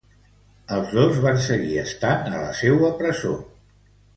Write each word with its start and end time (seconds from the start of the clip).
Els 0.77 0.95
dos 0.99 1.19
van 1.27 1.37
seguir 1.49 1.77
estant 1.83 2.33
a 2.33 2.43
la 2.47 2.51
seua 2.63 2.91
presó. 3.03 3.37